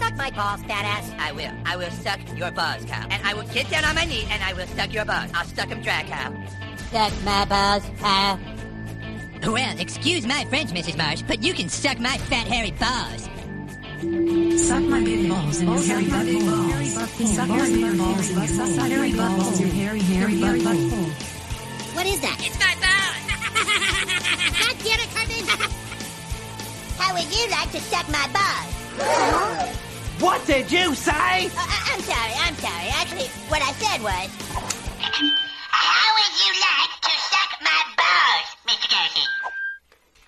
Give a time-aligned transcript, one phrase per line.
[0.00, 1.12] Suck my balls, fat ass.
[1.18, 1.52] I will.
[1.66, 3.06] I will suck your balls, cow.
[3.10, 5.30] And I will get down on my knee and I will suck your balls.
[5.34, 6.32] I'll suck them dry, cow.
[6.90, 8.40] Suck my balls, Kyle.
[9.42, 10.96] Well, excuse my French, Mrs.
[10.96, 13.28] Marsh, but you can suck my fat, hairy balls.
[14.66, 17.26] Suck my big balls in your hairy butthole.
[17.26, 19.60] Suck my big balls in your hairy balls.
[19.60, 21.10] Your hairy, hairy butthole.
[21.94, 22.38] What is that?
[22.40, 23.24] It's my balls.
[24.60, 25.44] God damn it, Carmen!
[26.96, 29.76] How would you like to suck my balls?
[30.20, 31.10] What did you say?
[31.46, 32.88] Uh, I- I'm sorry, I'm sorry.
[32.90, 34.28] Actually, what I said was.
[35.70, 38.90] How would you like to suck my balls, Mr.
[38.90, 39.22] Garrison?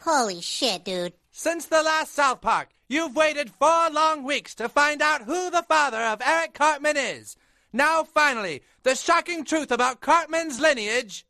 [0.03, 1.13] Holy shit, dude.
[1.31, 5.63] Since the last South Park, you've waited four long weeks to find out who the
[5.63, 7.37] father of Eric Cartman is.
[7.73, 11.27] Now, finally, the shocking truth about Cartman's lineage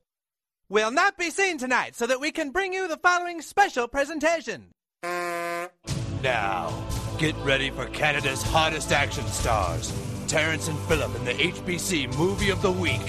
[0.68, 4.68] will not be seen tonight so that we can bring you the following special presentation.
[5.02, 6.72] Now,
[7.18, 9.92] get ready for Canada's hottest action stars,
[10.26, 13.00] Terrance and Phillip in the HBC Movie of the Week.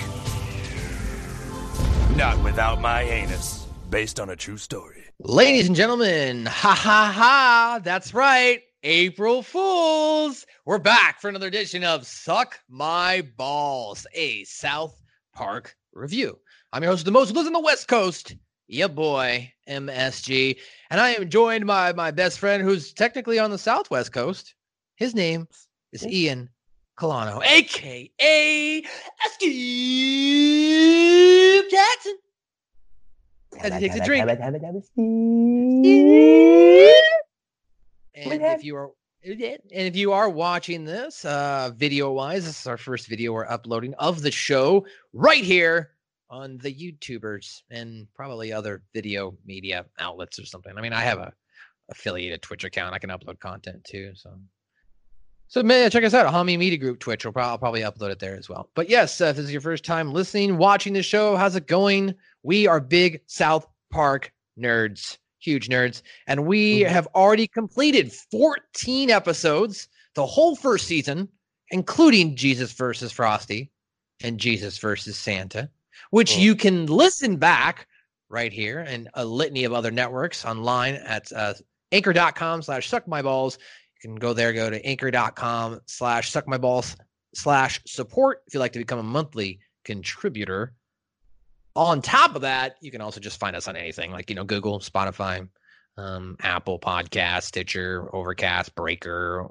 [2.18, 5.03] Not without my anus, based on a true story.
[5.19, 8.62] Ladies and gentlemen, ha ha ha, that's right.
[8.84, 10.46] April Fools.
[10.66, 15.02] We're back for another edition of Suck My Balls, a South
[15.34, 16.40] Park review.
[16.74, 18.36] I'm your host the most lives on the West Coast,
[18.74, 20.58] yeah boy, MSG.
[20.90, 24.56] And I am joined by my best friend who's technically on the Southwest Coast.
[24.96, 25.48] His name
[25.92, 26.50] is Ian
[26.98, 28.84] Colano, aka
[29.32, 29.52] Scoop
[31.70, 32.18] Jackson.
[33.60, 34.28] As he takes a drink.
[38.16, 38.90] And if you are
[39.26, 43.46] and if you are watching this uh video wise, this is our first video we're
[43.46, 45.93] uploading of the show right here
[46.34, 50.74] on the YouTubers and probably other video media outlets or something.
[50.76, 51.32] I mean, I have a
[51.90, 52.96] affiliated Twitch account.
[52.96, 54.12] I can upload content too.
[54.16, 54.32] So
[55.48, 57.24] so man, check us out, Hami Media Group Twitch.
[57.24, 58.72] We'll probably, I'll probably upload it there as well.
[58.74, 61.68] But yes, uh, if this is your first time listening, watching the show, how's it
[61.68, 62.16] going?
[62.42, 69.88] We are big South Park nerds, huge nerds, and we have already completed 14 episodes,
[70.16, 71.30] the whole first season,
[71.70, 73.70] including Jesus versus Frosty
[74.24, 75.70] and Jesus versus Santa,
[76.12, 77.88] which you can listen back
[78.30, 81.54] right here and a litany of other networks online at uh,
[81.92, 83.58] anchor.com slash suck my balls.
[84.04, 86.96] You can go there, go to anchor.com slash suck my balls
[87.36, 90.74] slash support if you'd like to become a monthly contributor.
[91.76, 94.44] On top of that, you can also just find us on anything like, you know,
[94.44, 95.48] Google, Spotify,
[95.98, 99.48] um, Apple Podcast, Stitcher, Overcast, Breaker,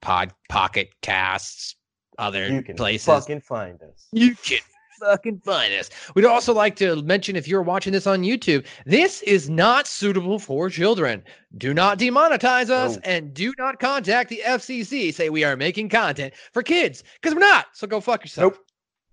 [0.00, 1.76] Pod Pocket Casts,
[2.18, 3.06] other You can places.
[3.06, 4.06] fucking find us.
[4.12, 4.60] You can
[5.00, 5.90] fucking find us.
[6.14, 10.38] We'd also like to mention if you're watching this on YouTube, this is not suitable
[10.38, 11.22] for children.
[11.58, 13.00] Do not demonetize us No.
[13.04, 15.12] and do not contact the FCC.
[15.12, 17.66] Say we are making content for kids because we're not.
[17.72, 18.54] So go fuck yourself.
[18.54, 18.64] Nope.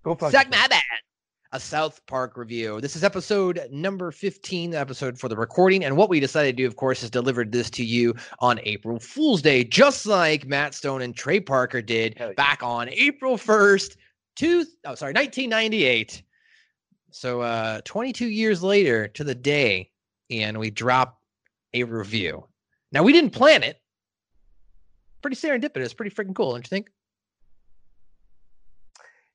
[0.04, 0.62] Go fuck Suck yourself.
[0.62, 0.82] my bad.
[1.52, 2.78] A South Park review.
[2.78, 5.82] This is episode number 15, the episode for the recording.
[5.82, 8.98] And what we decided to do, of course, is delivered this to you on April
[8.98, 12.32] Fool's Day, just like Matt Stone and Trey Parker did yeah.
[12.36, 13.96] back on April 1st,
[14.38, 16.22] two, oh, sorry, 1998.
[17.10, 19.90] So uh 22 years later to the day,
[20.30, 21.18] and we drop
[21.74, 22.46] a review.
[22.92, 23.80] Now we didn't plan it.
[25.20, 26.90] Pretty serendipitous, pretty freaking cool, don't you think?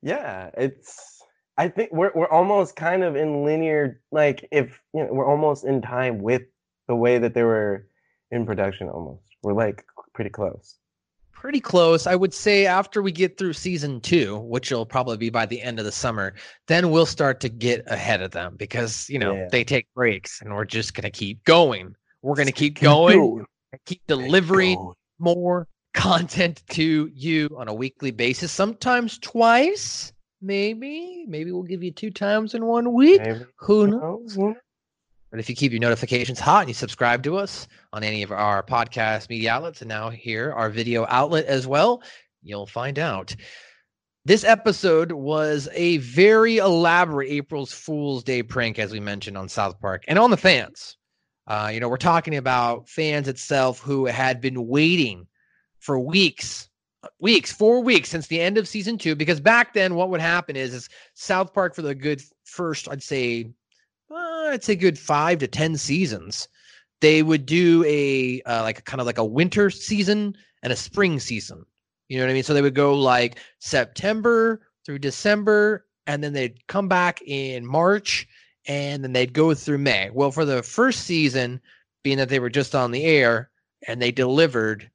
[0.02, 1.22] Yeah, it's.
[1.58, 4.02] I think we're we're almost kind of in linear.
[4.12, 6.44] Like if you know, we're almost in time with
[6.88, 7.88] the way that they were
[8.32, 8.90] in production.
[8.90, 10.78] Almost, we're like pretty close.
[11.44, 12.08] Pretty close.
[12.08, 15.62] I would say after we get through season two, which will probably be by the
[15.62, 16.36] end of the summer,
[16.70, 19.50] then we'll start to get ahead of them because you know Yeah.
[19.52, 23.46] they take breaks and we're just gonna keep going We're going to keep going,
[23.86, 31.26] keep delivering more content to you on a weekly basis, sometimes twice, maybe.
[31.28, 33.22] Maybe we'll give you two times in one week.
[33.22, 33.46] Maybe.
[33.58, 34.38] Who knows?
[35.34, 38.32] But if you keep your notifications hot and you subscribe to us on any of
[38.32, 42.04] our podcast media outlets and now here, our video outlet as well,
[42.44, 43.36] you'll find out.
[44.26, 49.82] This episode was a very elaborate April's Fool's Day prank, as we mentioned on South
[49.82, 50.98] Park and on the fans.
[51.48, 55.26] Uh, you know, we're talking about fans itself who had been waiting
[55.80, 56.70] for weeks,
[57.20, 59.16] weeks, four weeks since the end of season two.
[59.16, 63.02] Because back then, what would happen is, is South Park for the good first, I'd
[63.02, 63.52] say,
[64.14, 66.48] uh, I'd say good five to ten seasons.
[67.02, 71.20] They would do a uh, like kind of like a winter season and a spring
[71.20, 71.66] season.
[72.10, 72.44] You know what I mean?
[72.44, 78.28] So they would go like September through December, and then they'd come back in March,
[78.68, 80.10] and then they'd go through May.
[80.12, 81.62] Well, for the first season,
[82.04, 83.50] being that they were just on the air
[83.88, 84.90] and they delivered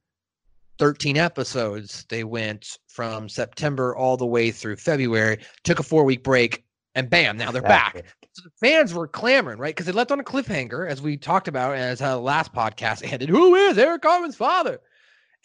[0.77, 6.23] 13 episodes, they went from September all the way through February, took a four week
[6.23, 6.63] break,
[6.99, 8.03] and bam, now they're back.
[8.33, 9.73] So the fans were clamoring, right?
[9.73, 13.09] Because they left on a cliffhanger, as we talked about, as how the last podcast
[13.09, 13.29] ended.
[13.29, 14.81] Who is Eric Cartman's father?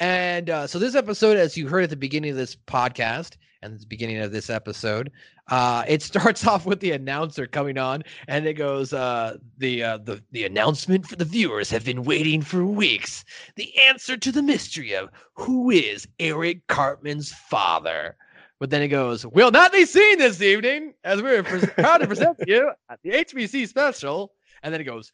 [0.01, 3.79] And uh, so this episode, as you heard at the beginning of this podcast and
[3.79, 5.12] the beginning of this episode,
[5.49, 9.99] uh, it starts off with the announcer coming on, and it goes, uh, "the uh,
[9.99, 13.25] the the announcement for the viewers have been waiting for weeks.
[13.55, 18.17] The answer to the mystery of who is Eric Cartman's father."
[18.61, 22.06] But then it goes, "Will not be seen this evening as we're pres- proud to
[22.06, 24.33] present to you at the HBC special."
[24.65, 25.12] And then it goes,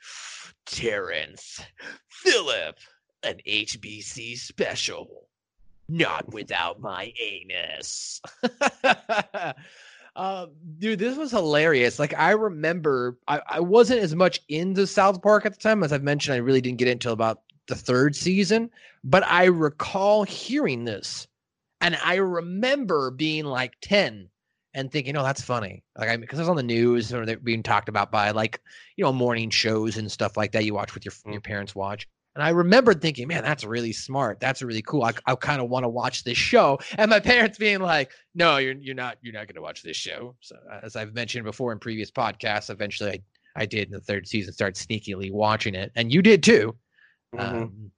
[0.64, 1.60] Terrance,
[2.08, 2.78] Phillip,
[3.24, 5.26] an HBC special.
[5.88, 8.22] Not without my anus.
[10.14, 10.46] uh,
[10.78, 11.98] dude, this was hilarious.
[11.98, 15.82] Like, I remember I, I wasn't as much into South Park at the time.
[15.82, 18.70] As I've mentioned, I really didn't get into about the third season.
[19.02, 21.26] But I recall hearing this.
[21.80, 24.28] And I remember being like 10
[24.74, 25.82] and thinking, oh, that's funny.
[25.98, 28.60] Like, I because it was on the news or they're being talked about by like,
[28.96, 32.06] you know, morning shows and stuff like that you watch with your, your parents watch.
[32.36, 34.38] And I remembered thinking, man, that's really smart.
[34.38, 35.02] That's really cool.
[35.02, 36.78] I, I kind of want to watch this show.
[36.96, 39.96] And my parents being like, no, you're you're not you're not going to watch this
[39.96, 40.36] show.
[40.40, 43.22] So as I've mentioned before in previous podcasts, eventually
[43.56, 46.76] I, I did in the third season start sneakily watching it, and you did too.
[47.34, 47.40] Mhm.
[47.40, 47.90] Um,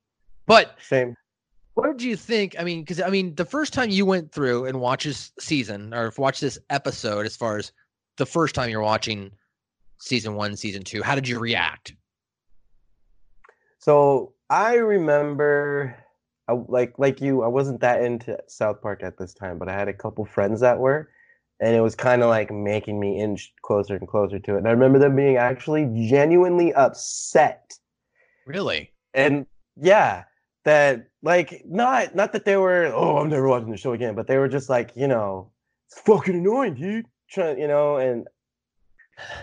[0.47, 1.15] but Same.
[1.75, 2.55] What did you think?
[2.59, 5.95] I mean, because I mean, the first time you went through and watched this season
[5.95, 7.73] or watched this episode, as far as
[8.19, 9.31] the first time you're watching
[9.99, 11.95] season one, season two, how did you react?
[13.79, 15.97] So I remember,
[16.49, 19.73] I, like like you, I wasn't that into South Park at this time, but I
[19.73, 21.09] had a couple friends that were,
[21.61, 24.59] and it was kind of like making me inch closer and closer to it.
[24.59, 27.73] And I remember them being actually genuinely upset,
[28.47, 28.93] Really?
[29.15, 29.47] and
[29.81, 30.25] yeah,
[30.65, 34.27] that like not not that they were oh I'm never watching the show again, but
[34.27, 35.51] they were just like you know
[35.89, 37.07] it's fucking annoying, dude.
[37.31, 38.27] Trying you know, and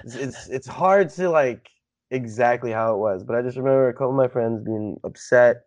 [0.04, 1.70] it's it's, it's hard to like
[2.12, 5.64] exactly how it was, but I just remember a couple of my friends being upset,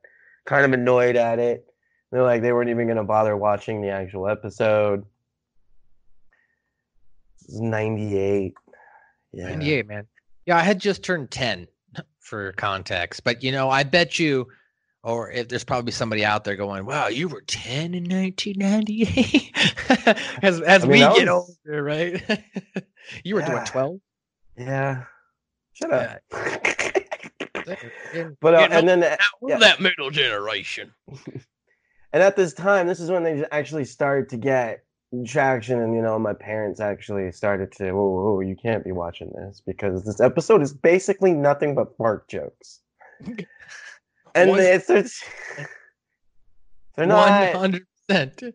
[0.46, 1.66] kind of annoyed at it.
[2.10, 5.05] They're like they weren't even gonna bother watching the actual episode.
[7.48, 8.55] Is 98.
[9.32, 9.48] Yeah.
[9.48, 10.06] 98, man.
[10.46, 11.66] Yeah, I had just turned 10
[12.20, 14.48] for context, but you know, I bet you,
[15.04, 19.50] or if there's probably somebody out there going, wow, you were 10 in 1998.
[20.43, 22.41] as as I mean, we that get was- older, right?
[23.24, 23.48] you were Yeah.
[23.50, 24.00] doing 12.
[24.58, 25.05] Yeah.
[25.72, 26.20] Shut up.
[28.15, 29.58] And, but uh, you know, and then uh, yeah.
[29.58, 30.93] that middle generation.
[32.12, 34.84] and at this time, this is when they actually started to get
[35.27, 39.31] traction, and you know, my parents actually started to, whoa, whoa, you can't be watching
[39.34, 42.81] this because this episode is basically nothing but fart jokes.
[44.34, 45.24] And One- it's, it's
[46.96, 48.53] they're not 100%.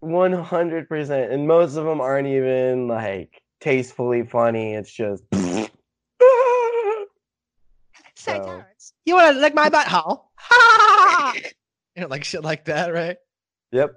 [0.00, 4.74] one hundred percent, and most of them aren't even like tastefully funny.
[4.74, 5.24] It's just.
[8.16, 8.64] So-
[9.06, 10.22] You want to lick my butthole?
[10.34, 11.34] Ha!
[11.94, 13.16] you know, like shit like that, right?
[13.72, 13.94] Yep.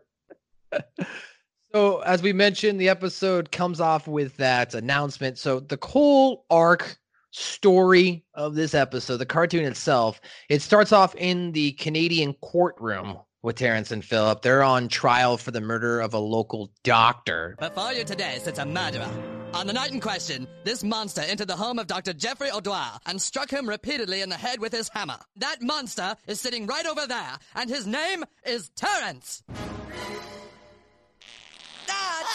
[1.73, 5.37] So, as we mentioned, the episode comes off with that announcement.
[5.37, 6.97] So, the whole arc
[7.31, 13.55] story of this episode, the cartoon itself, it starts off in the Canadian courtroom with
[13.55, 14.41] Terrance and Phillip.
[14.41, 17.55] They're on trial for the murder of a local doctor.
[17.59, 19.09] Before you today sits a murderer.
[19.53, 22.13] On the night in question, this monster entered the home of Dr.
[22.13, 25.17] Jeffrey O'Dwyer and struck him repeatedly in the head with his hammer.
[25.37, 29.43] That monster is sitting right over there, and his name is Terrance.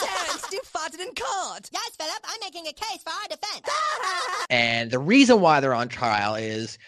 [0.00, 1.71] Terrance, you farted in court.
[1.73, 3.69] Yes, Phillip, I'm making a case for our defense.
[4.50, 6.79] And the reason why they're on trial is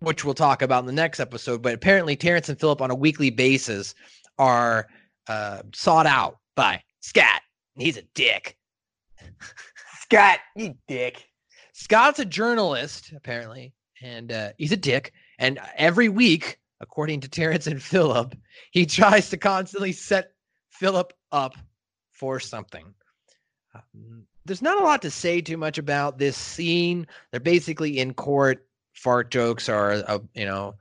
[0.00, 1.62] which we'll talk about in the next episode.
[1.62, 3.94] But apparently, Terrance and Phillip on a weekly basis
[4.38, 4.86] are
[5.28, 7.40] uh, sought out by Scott.
[7.76, 8.56] He's a dick.
[10.02, 11.24] Scott, you dick.
[11.72, 13.72] Scott's a journalist, apparently,
[14.02, 15.12] and uh, he's a dick.
[15.38, 18.36] And every week, according to Terrance and Phillip,
[18.70, 20.32] he tries to constantly set
[20.70, 21.56] Phillip up
[22.24, 22.86] for something.
[23.74, 27.06] Um, there's not a lot to say too much about this scene.
[27.30, 28.66] They're basically in court.
[28.94, 30.74] Fart jokes are, uh, you know,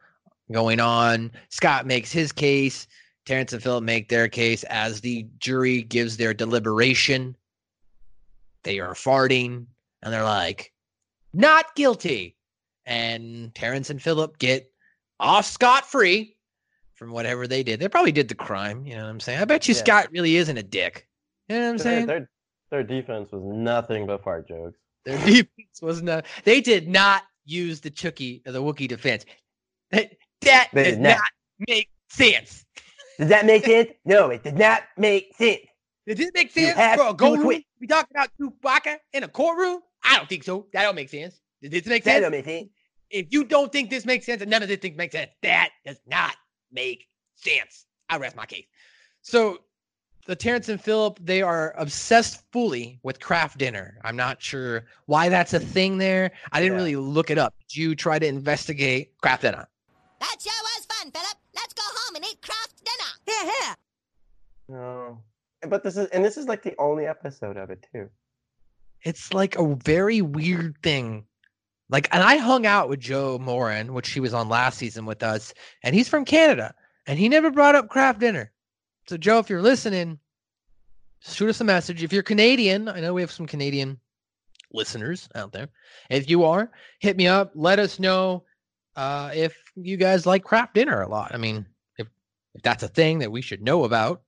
[0.54, 1.32] going on.
[1.50, 2.88] Scott makes his case.
[3.26, 7.36] Terrance and Phillip make their case as the jury gives their deliberation.
[8.64, 9.66] They are farting
[10.02, 10.72] and they're like,
[11.34, 12.38] not guilty.
[12.86, 14.72] And Terrance and Phillip get
[15.20, 16.38] off scot free
[16.94, 17.82] from whatever they did.
[17.82, 18.86] They probably did the crime.
[18.86, 19.42] You know what I'm saying?
[19.42, 19.82] I bet you Yeah.
[19.82, 21.10] Scott really isn't a dick.
[21.50, 22.06] You know what I'm saying?
[22.08, 22.30] their,
[22.72, 24.78] their defense was nothing but fart jokes.
[25.06, 26.26] Their defense was not.
[26.44, 29.26] They did not use the Chucky, or the Wookiee defense.
[29.92, 31.18] That that They did not.
[31.18, 32.66] not make sense.
[33.20, 33.90] Does that make sense?
[34.06, 35.62] No, it did not make sense.
[36.06, 37.62] It did make sense for a gold room.
[37.80, 39.80] We talking about Chewbacca in a courtroom?
[40.04, 40.68] I don't think so.
[40.74, 41.40] That don't make sense.
[41.62, 42.22] Does this make That sense?
[42.24, 42.70] don't make sense.
[43.10, 45.70] if you don't think this makes sense and none of this things make sense, that
[45.86, 46.36] does not
[46.72, 47.86] make sense.
[48.10, 48.66] I rest my case.
[49.22, 49.60] So
[50.25, 54.00] the Terrance and Phillip, they are obsessed fully with Kraft Dinner.
[54.03, 56.32] I'm not sure why that's a thing there.
[56.51, 56.77] I didn't Yeah.
[56.77, 57.53] really look it up.
[57.60, 59.68] Did you try to investigate Kraft Dinner?
[60.20, 61.38] That sure was fun, Phillip.
[61.56, 63.12] Let's go home and eat Kraft Dinner.
[63.25, 63.75] Here, here.
[64.70, 65.22] No.
[65.68, 68.10] But this is and this is like the only episode of it too.
[69.01, 71.25] It's like a very weird thing.
[71.89, 75.22] Like, and I hung out with Joe Moran, which he was on last season with
[75.22, 75.53] us,
[75.84, 76.74] and he's from Canada,
[77.06, 78.51] and he never brought up Kraft Dinner.
[79.08, 80.20] So, Joe, if you're listening,
[81.22, 82.04] shoot us a message.
[82.04, 84.00] If you're Canadian, I know we have some Canadian
[84.72, 85.70] listeners out there.
[86.10, 87.52] If you are, hit me up.
[87.54, 88.44] Let us know
[88.96, 91.34] uh, if you guys like Kraft Dinner a lot.
[91.34, 91.66] I mean,
[91.98, 92.08] if
[92.56, 94.22] if that's a thing that we should know about.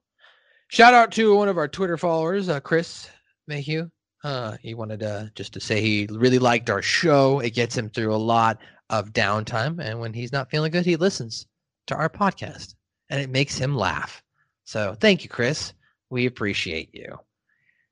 [0.70, 3.10] Shout out to one of our Twitter followers, uh, Chris
[3.48, 3.90] Mayhew.
[4.24, 7.40] Uh, he wanted to just to say he really liked our show.
[7.40, 10.96] It gets him through a lot of downtime, and when he's not feeling good, he
[10.96, 11.46] listens
[11.88, 12.74] to our podcast,
[13.10, 14.24] and it makes him laugh.
[14.66, 15.74] So, thank you, Chris.
[16.10, 17.18] We appreciate you.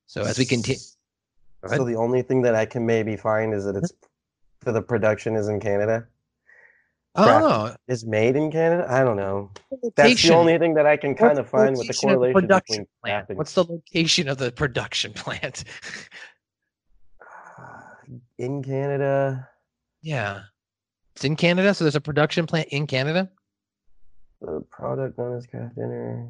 [0.07, 0.79] So, as we continue,
[1.67, 3.91] So the only thing that I can maybe find is that it's
[4.61, 6.07] for the production is in Canada.
[7.15, 8.85] oh, Is made in Canada?
[8.89, 9.51] I don't know.
[9.95, 12.33] That's the only thing that I can kind What's of find with the location correlation
[12.33, 13.29] production between plant?
[13.29, 15.63] and- What's the location of the production plant?
[18.37, 19.47] in Canada.
[20.01, 20.41] yeah,
[21.15, 21.73] it's in Canada.
[21.73, 23.29] So there's a production plant in Canada.
[24.41, 26.27] The product known as Kraft Dinner.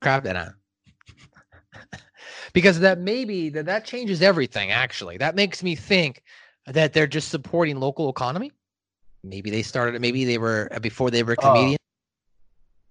[0.00, 0.56] Kraft Dinner.
[2.52, 4.70] because that maybe that that changes everything.
[4.70, 6.22] Actually, that makes me think
[6.66, 8.52] that they're just supporting local economy.
[9.22, 10.00] Maybe they started.
[10.00, 11.42] Maybe they were uh, before they were Oh.
[11.42, 11.76] comedians.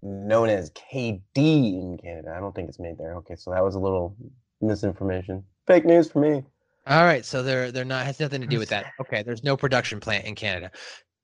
[0.01, 2.34] Known as KD in Canada.
[2.36, 3.16] I don't think it's made there.
[3.16, 4.16] Okay, so that was a little
[4.62, 5.44] misinformation.
[5.68, 6.44] Fake news for me.
[6.88, 8.86] All right, so they're they're not has nothing to do with that.
[9.01, 10.72] Okay, there's no production plant in Canada.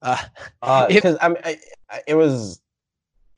[0.01, 0.17] Uh,
[0.61, 1.57] Uh, because I'm, I,
[1.89, 2.61] I, it was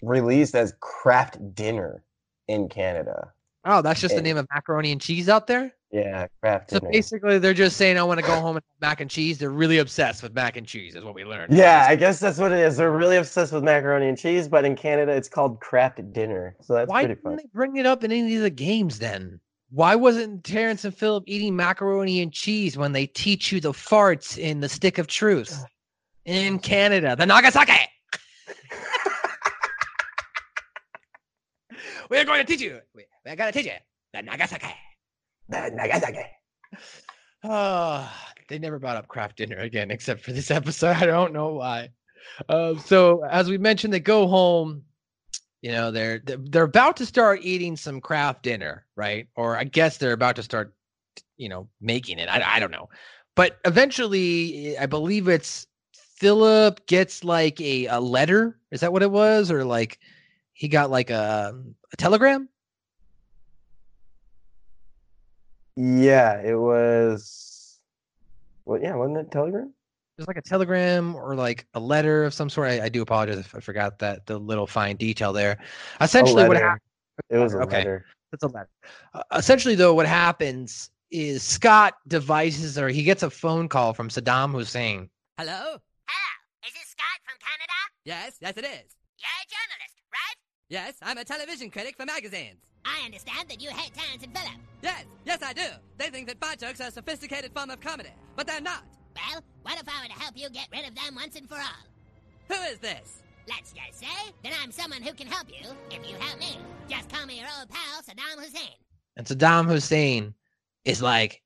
[0.01, 2.03] released as Kraft Dinner
[2.47, 3.31] in Canada.
[3.65, 4.23] oh, that's just the Eh.
[4.23, 5.73] name of macaroni and cheese out there.
[5.91, 8.99] Yeah, craft So basically, they're just saying, "I want to go home and have mac
[9.01, 11.53] and cheese." They're really obsessed with mac and cheese, is what we learned.
[11.53, 12.75] Yeah, I guess that's what it is.
[12.77, 16.55] They're really obsessed with macaroni and cheese, but in Canada it's called Kraft Dinner.
[16.61, 17.35] So that's Why pretty didn't fun.
[17.37, 19.39] they bring it up in any of the games then?
[19.69, 24.37] Why wasn't Terrance and Phillip eating macaroni and cheese when they teach you the farts
[24.37, 25.63] in the Stick of Truth
[26.25, 27.73] in Canada, the Nagasaki?
[32.09, 32.79] We're going to teach you.
[32.95, 33.77] we- We're going to teach you
[34.13, 34.67] the Nagasaki.
[35.49, 36.21] The Nagasaki.
[37.43, 38.11] Oh,
[38.49, 40.95] they never brought up Kraft Dinner again, except for this episode.
[40.97, 41.89] I don't know why.
[42.49, 44.83] Um, so as we mentioned, they go home.
[45.61, 49.27] You know, they're they're they're about to start eating some Kraft Dinner, right?
[49.35, 50.73] Or I guess they're about to start,
[51.37, 52.29] you know, making it.
[52.29, 52.89] I I don't know,
[53.35, 58.59] but eventually, I believe it's Phillip gets like a a letter.
[58.71, 59.99] Is that what it was, or like
[60.57, 61.53] he got like a
[61.93, 62.49] a telegram?
[65.75, 67.79] Yeah, it was.
[68.65, 69.71] Well, yeah, wasn't it Telegram?
[70.17, 72.69] It was like a telegram or like a letter of some sort.
[72.69, 75.59] I, I do apologize if I forgot that the little fine detail there.
[76.01, 76.65] Essentially, what letter.
[76.65, 76.81] happens?
[77.29, 77.77] It was a Okay.
[77.77, 78.05] letter.
[78.33, 78.69] It's a letter.
[79.13, 84.09] Uh, essentially, though, what happens is Scott devises or he gets a phone call from
[84.09, 85.07] Saddam Hussein.
[85.37, 85.53] Hello?
[85.53, 86.29] Hello,
[86.65, 87.73] is this Scott from Canada?
[88.03, 88.95] Yes, yes it is.
[89.19, 89.96] You're a journalist, right?
[90.69, 92.59] Yes, I'm a television critic for magazines.
[92.83, 94.59] I understand that you hate Terrance and Phillip.
[94.81, 95.67] Yes, yes I do.
[95.97, 98.83] They think that fart jokes are a sophisticated form of comedy, but they're not.
[99.15, 101.55] Well, What if I were to help you get rid of them once and for
[101.55, 101.85] all?
[102.49, 103.23] Who is this?
[103.47, 106.57] Let's just say that I'm someone who can help you if you help me.
[106.89, 108.75] Just call me your old pal, Saddam Hussein.
[109.15, 110.33] And Saddam Hussein
[110.83, 111.41] is like,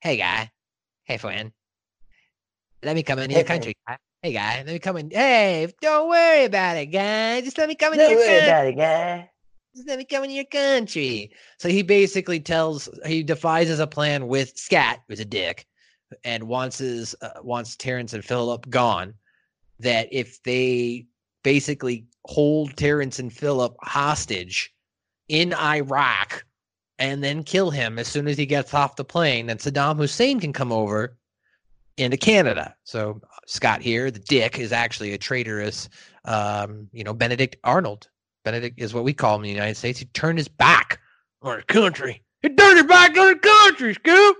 [0.00, 0.50] "Hey guy,
[1.04, 1.52] hey friend,
[2.82, 3.74] let me come into your country.
[3.86, 3.98] Guy.
[4.22, 5.10] Hey guy, let me come in.
[5.10, 7.40] Hey, don't worry about it, guy.
[7.40, 8.48] Just let me come into Don't worry country.
[8.48, 9.30] about it, guy.
[9.74, 14.28] Just let me come into your country." So he basically tells, he devises a plan
[14.28, 15.66] with Scott, who's a dick,
[16.22, 19.14] and wants his uh, wants Terrance and Phillip gone.
[19.80, 21.06] That if they
[21.42, 24.72] basically hold Terrance and Phillip hostage
[25.26, 26.44] in Iraq
[27.00, 30.38] and then kill him as soon as he gets off the plane, then Saddam Hussein
[30.38, 31.16] can come over
[31.96, 32.76] into Canada.
[32.84, 35.88] So Scott here, the dick, is actually a traitorous,
[36.24, 38.08] um, you know, Benedict Arnold.
[38.44, 39.98] Benedict is what we call him in the United States.
[39.98, 41.00] He turned his back
[41.42, 42.22] on our country.
[42.42, 44.36] He turned his back on the country, Scoop.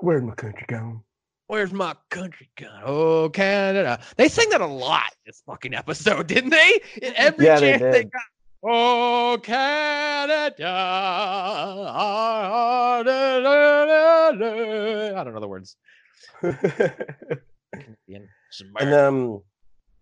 [0.00, 1.02] Where'd my country go?
[1.48, 2.82] Where's my country gone?
[2.84, 3.98] Oh, Canada.
[4.16, 6.80] They sang that a lot this fucking episode, didn't they?
[7.02, 8.12] In every Yeah, chance they, did.
[8.12, 8.22] got.
[8.62, 10.64] Oh, Canada.
[15.16, 15.76] I don't know the words.
[18.08, 18.28] Canadian.
[18.80, 19.42] and um,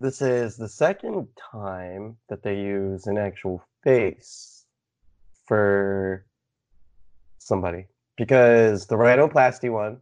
[0.01, 4.65] this is the second time that they use an actual face
[5.47, 6.25] for
[7.39, 7.87] somebody
[8.17, 9.99] because the rhinoplasty one,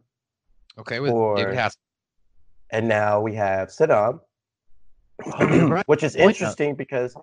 [0.77, 1.77] Okay, with or- David Hass.
[2.71, 4.19] and now we have Saddam,
[5.39, 5.83] right.
[5.87, 7.15] which is Point interesting because.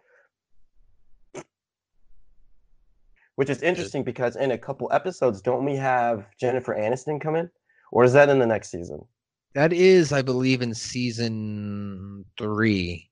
[3.37, 7.51] Which is interesting because in a couple episodes, don't we have Jennifer Aniston come in,
[7.91, 9.01] or is that in the next season?
[9.55, 13.11] That is, I believe, in season three.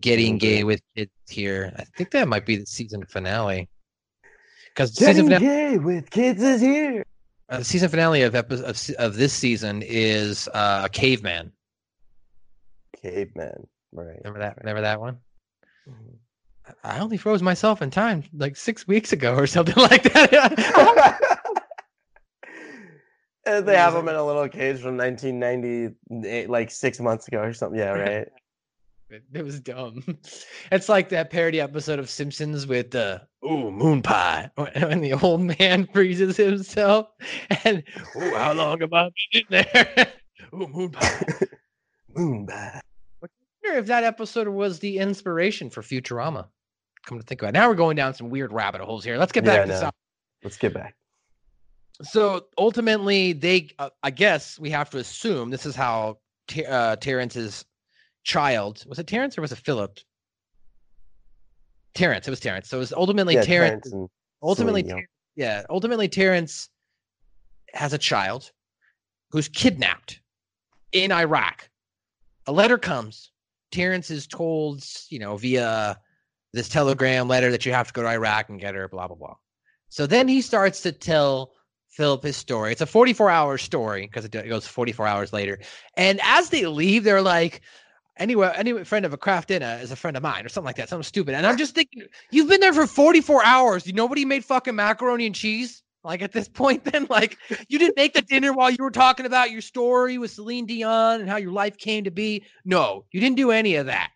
[0.00, 1.72] Getting gay with kids here.
[1.78, 3.68] I think that might be the season finale.
[4.68, 7.02] Because Getting finale, gay with kids is here.
[7.48, 11.52] uh, the season finale of, epi- of of this season is uh, a caveman.
[13.02, 14.16] Caveman, right?
[14.18, 14.58] Remember that?
[14.58, 15.18] Remember that one?
[15.88, 16.16] Mhm.
[16.82, 21.35] I only froze myself in time like six weeks ago or something like that.
[23.46, 27.52] And they have him in a little cage from 1998, like six months ago or
[27.52, 27.78] something.
[27.78, 28.28] Yeah, right.
[29.32, 30.02] It, was dumb.
[30.72, 35.42] It's like that parody episode of Simpsons with the ooh moon pie when the old
[35.42, 37.06] man freezes himself
[37.62, 37.84] and
[38.16, 40.12] ooh how long have I been in there?
[40.52, 41.22] ooh moon pie.
[42.16, 42.80] Moonbat.
[43.22, 43.28] I
[43.62, 46.46] wonder if that episode was the inspiration for Futurama.
[47.04, 47.52] Come to think about it.
[47.52, 49.18] Now we're going down some weird rabbit holes here.
[49.18, 49.90] Let's get back Yeah, to no.
[50.42, 50.94] Let's get back.
[52.02, 56.96] So ultimately, they, uh, I guess we have to assume this is how Ter- uh,
[56.96, 57.64] Terrance's
[58.24, 59.98] child was it Terrance or was it Phillip?
[61.94, 62.26] Terrance.
[62.26, 62.68] It was Terrance.
[62.68, 63.88] So it was ultimately yeah, Terrance.
[63.88, 64.08] Terrance and
[64.42, 65.06] ultimately, Ter-
[65.36, 65.62] yeah.
[65.70, 66.68] Ultimately, Terrance
[67.72, 68.52] has a child
[69.30, 70.20] who's kidnapped
[70.92, 71.68] in Iraq.
[72.46, 73.30] A letter comes.
[73.72, 75.98] Terrance is told, you know, via
[76.52, 79.16] this telegram letter that you have to go to Iraq and get her, blah, blah,
[79.16, 79.34] blah.
[79.88, 81.52] So then he starts to tell
[81.96, 82.72] Phillip his story.
[82.72, 85.58] It's a 44 hour story because it goes 44 hours later.
[85.96, 87.62] And as they leave, they're like,
[88.18, 90.76] anyway, any friend of a Kraft Dinner is a friend of mine or something like
[90.76, 91.34] that, something stupid.
[91.34, 93.86] And I'm just thinking, you've been there for 44 hours.
[93.86, 95.82] You nobody made fucking macaroni and cheese.
[96.04, 99.24] Like at this point, then, like you didn't make the dinner while you were talking
[99.24, 102.44] about your story with Celine Dion and how your life came to be.
[102.66, 104.10] No, you didn't do any of that.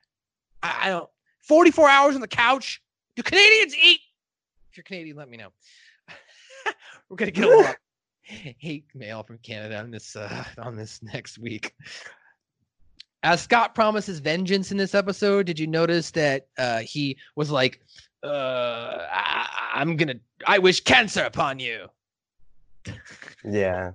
[0.62, 1.08] I, I don't.
[1.44, 2.82] 44 hours on the couch.
[3.16, 4.00] Do Canadians eat?
[4.70, 5.48] If you're Canadian, let me know.
[7.10, 7.76] We're gonna get a lot
[8.22, 11.74] hate mail from Canada on this uh, on this next week.
[13.22, 17.80] As Scott promises vengeance in this episode, did you notice that uh, he was like,
[18.24, 20.14] uh, I, "I'm gonna,
[20.46, 21.86] I wish cancer upon you."
[23.42, 23.88] Yeah,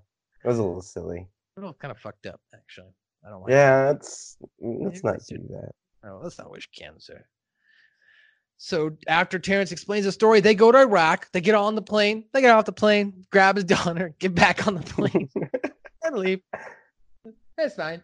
[0.43, 1.28] it was a little silly.
[1.56, 2.89] A little kind of fucked up, actually.
[3.23, 3.51] I don't like.
[3.51, 5.71] Yeah, it's let's Yeah, not do that.
[6.04, 7.28] Oh, let's not wish cancer.
[8.58, 11.32] So after Terrance explains the story, they go to Iraq.
[11.32, 12.26] They get on the plane.
[12.32, 15.30] They get off the plane, grab his daughter, get back on the plane,
[16.04, 16.41] and leave.
[17.58, 18.02] It's fine.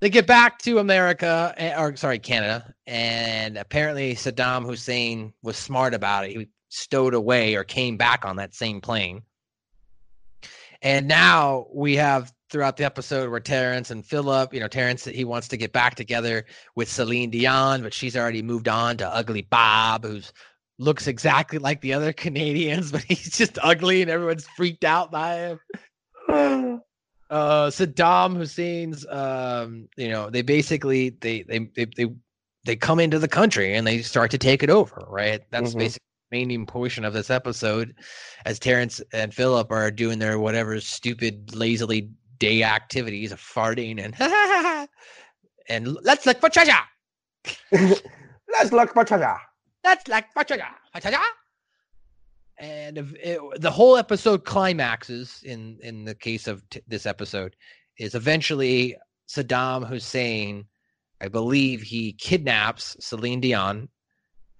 [0.00, 5.94] They get back to America, eh, or sorry, Canada, and apparently Saddam Hussein was smart
[5.94, 6.32] about it.
[6.32, 9.22] He stowed away or came back on that same plane.
[10.82, 15.24] And now we have throughout the episode where Terrance and Phillip, you know, Terrance he
[15.24, 16.44] wants to get back together
[16.76, 20.32] with Celine Dion, but she's already moved on to Ugly Bob, who's
[20.78, 25.56] looks exactly like the other Canadians, but he's just ugly and everyone's freaked out by
[26.28, 26.80] him.
[27.28, 32.06] Uh Saddam Hussein's um, you know, they basically they they they they,
[32.64, 35.40] they come into the country and they start to take it over, right?
[35.50, 35.78] That's Mhm.
[35.78, 37.96] basically the main portion of this episode
[38.44, 44.14] as Terrance and Phillip are doing their whatever stupid lazily day activities of farting and
[45.68, 46.72] and let's look for treasure.
[48.48, 49.36] Let's look for treasure.
[49.84, 50.68] Let's look for treasure.
[50.92, 51.18] For treasure.
[52.58, 57.54] And if it, the whole episode climaxes in in the case of t- this episode
[57.98, 58.96] is eventually
[59.28, 60.64] Saddam Hussein.
[61.20, 63.88] I believe he kidnaps Celine Dion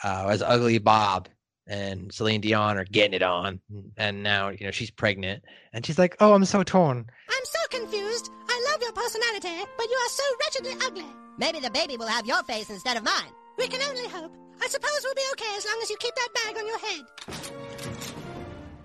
[0.04, 1.28] uh, as Ugly Bob,
[1.66, 3.60] and Celine Dion are getting it on,
[3.96, 7.78] and now you know she's pregnant, and she's like, "Oh, I'm so torn." I'm so
[7.78, 8.30] confused.
[8.48, 11.06] I love your personality, but you are so wretchedly ugly.
[11.38, 13.32] Maybe the baby will have your face instead of mine.
[13.58, 14.32] We can only hope.
[14.62, 17.04] I suppose we'll be okay as long as you keep that bag on your head.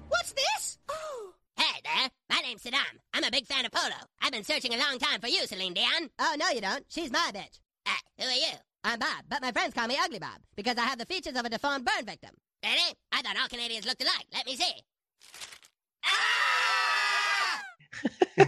[0.09, 0.77] What's this?
[0.89, 2.79] Oh, Hey there, my name's Saddam.
[3.13, 3.93] I'm a big fan of polo.
[4.21, 6.09] I've been searching a long time for you, Celine Dion.
[6.19, 6.83] Oh, no, you don't.
[6.89, 7.59] She's my bitch.
[7.85, 8.53] Uh, who are you?
[8.83, 11.45] I'm Bob, but my friends call me Ugly Bob because I have the features of
[11.45, 12.31] a deformed burn victim.
[12.63, 12.93] Really?
[13.11, 14.25] I thought all Canadians looked alike.
[14.33, 14.71] Let me see.
[16.05, 17.61] Ah!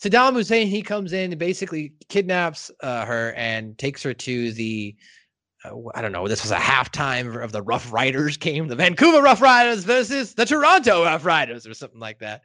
[0.00, 4.94] Saddam Hussein he comes in and basically kidnaps uh, her and takes her to the
[5.64, 9.20] uh, I don't know this was a halftime of the Rough Riders game the Vancouver
[9.20, 12.42] Rough Riders versus the Toronto Rough Riders or something like that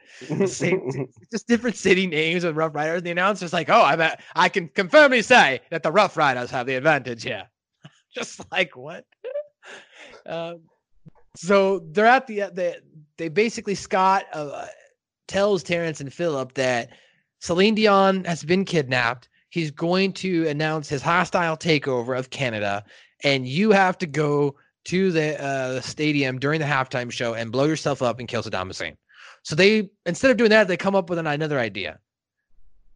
[0.47, 4.49] Same, just different city names of Rough Riders the announcer's like oh I bet I
[4.49, 7.47] can confirmly say that the Rough Riders have the advantage here
[8.15, 9.05] just like what
[10.25, 10.61] um,
[11.35, 12.77] so they're at the they
[13.17, 14.67] they basically Scott uh,
[15.27, 16.89] tells Terrance and Phillip that
[17.39, 19.29] Celine Dion has been kidnapped.
[19.49, 22.83] He's going to announce his hostile takeover of Canada,
[23.23, 27.65] and you have to go to the uh, stadium during the halftime show and blow
[27.65, 28.97] yourself up and kill Saddam Hussein.
[29.43, 31.99] So they instead of doing that, they come up with an, another idea.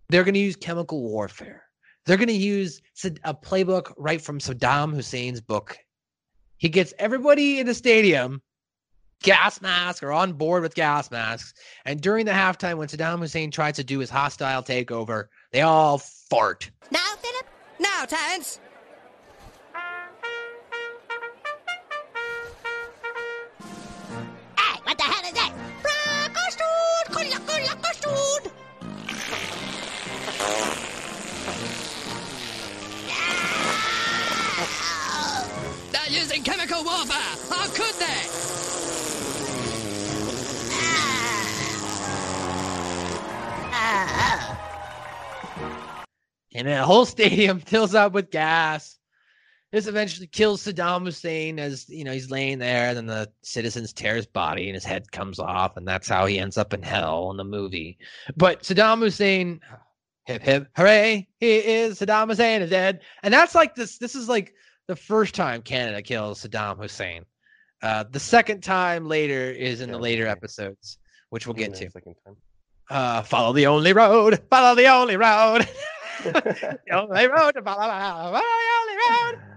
[0.09, 1.63] They're going to use chemical warfare.
[2.05, 2.81] They're going to use
[3.25, 5.77] a playbook right from Saddam Hussein's book.
[6.57, 8.41] He gets everybody in the stadium
[9.23, 11.53] gas mask or on board with gas masks.
[11.85, 15.97] And during the halftime, when Saddam Hussein tries to do his hostile takeover, they all
[15.97, 16.69] fart.
[16.91, 17.47] Now, Phillip?
[17.79, 18.59] Now, Terrance!
[36.47, 37.17] Chemical warfare.
[37.49, 38.47] How could they?
[46.55, 48.97] And the whole stadium fills up with gas.
[49.73, 52.87] This eventually kills Saddam Hussein as you know he's laying there.
[52.87, 56.25] And then the citizens tear his body and his head comes off, and that's how
[56.25, 57.97] he ends up in hell in the movie.
[58.37, 59.59] But Saddam Hussein,
[60.23, 61.27] hip hip hooray!
[61.41, 63.97] He is Saddam Hussein is dead, and that's like this.
[63.97, 64.53] This is like
[64.87, 67.23] the first time Canada kills Saddam Hussein.
[67.83, 70.97] Uh, the second time later is in the later episodes,
[71.29, 71.89] which we'll get to.
[72.89, 74.41] Uh, follow the only road.
[74.49, 75.67] Follow the only road.
[76.23, 77.87] the only road to follow.
[77.87, 78.41] Follow the
[78.81, 79.43] only road.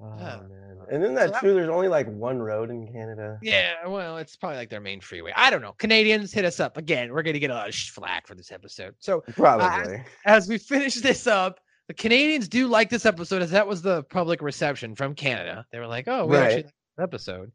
[0.00, 0.36] Oh, Yeah.
[0.48, 0.50] man.
[0.90, 1.54] And isn't So that that- true?
[1.54, 3.38] There's only like one road in Canada.
[3.42, 5.32] Yeah, well, it's probably like their main freeway.
[5.34, 5.72] I don't know.
[5.78, 7.12] Canadians, hit us up again.
[7.12, 8.94] We're gonna get a lot of flack for this episode.
[8.98, 10.02] So Probably.
[10.26, 14.02] as we finish this up, the Canadians do like this episode, as that was the
[14.04, 15.66] public reception from Canada.
[15.70, 17.52] They were like, "Oh, we actually like this episode,"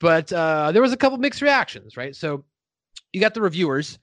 [0.00, 2.14] but uh, there was a couple mixed reactions, right?
[2.14, 2.44] So
[3.12, 3.98] you got the reviewers.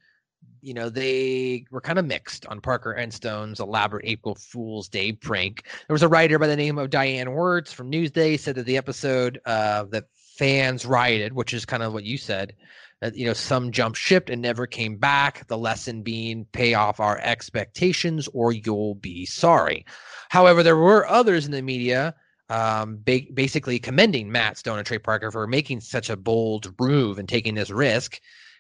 [0.62, 5.12] You know, they were kind of mixed on Parker and Stone's elaborate April Fool's Day
[5.12, 5.64] prank.
[5.88, 8.78] There was a writer by the name of Diane Werts from Newsday said that the
[8.78, 10.06] episode uh, that
[10.38, 12.54] fans rioted, which is kind of what you said,
[13.02, 15.48] that you know some jumped ship and never came back.
[15.48, 19.86] The lesson being pay off our expectations or you'll be sorry.
[20.30, 22.16] However, there were others in the media
[22.50, 27.20] um, ba- basically commending Matt Stone and Trey Parker for making such a bold move
[27.20, 28.20] and taking this risk.